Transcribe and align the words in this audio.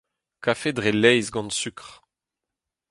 Kafe 0.43 0.69
dre 0.77 0.91
laezh 0.93 1.31
gant 1.33 1.55
sukr. 1.59 1.89